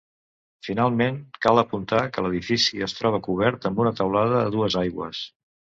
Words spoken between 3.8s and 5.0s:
una teulada a dues